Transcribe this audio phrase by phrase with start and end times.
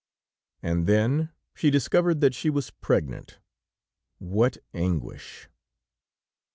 [0.63, 3.37] And then she discovered that she was pregnant!
[4.17, 5.47] What anguish!